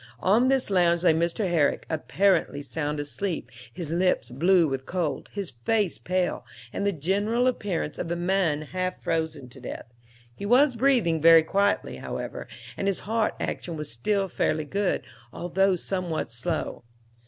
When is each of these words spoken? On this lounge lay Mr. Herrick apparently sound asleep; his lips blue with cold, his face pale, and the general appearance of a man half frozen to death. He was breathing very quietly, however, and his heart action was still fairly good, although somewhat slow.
On 0.23 0.47
this 0.47 0.71
lounge 0.71 1.03
lay 1.03 1.13
Mr. 1.13 1.47
Herrick 1.47 1.85
apparently 1.87 2.63
sound 2.63 2.99
asleep; 2.99 3.51
his 3.71 3.91
lips 3.91 4.31
blue 4.31 4.67
with 4.67 4.87
cold, 4.87 5.29
his 5.31 5.51
face 5.63 5.99
pale, 5.99 6.43
and 6.73 6.87
the 6.87 6.91
general 6.91 7.45
appearance 7.45 7.99
of 7.99 8.09
a 8.09 8.15
man 8.15 8.63
half 8.63 8.99
frozen 9.03 9.47
to 9.49 9.61
death. 9.61 9.93
He 10.35 10.47
was 10.47 10.73
breathing 10.73 11.21
very 11.21 11.43
quietly, 11.43 11.97
however, 11.97 12.47
and 12.75 12.87
his 12.87 13.01
heart 13.01 13.35
action 13.39 13.77
was 13.77 13.91
still 13.91 14.27
fairly 14.27 14.65
good, 14.65 15.03
although 15.31 15.75
somewhat 15.75 16.31
slow. 16.31 16.83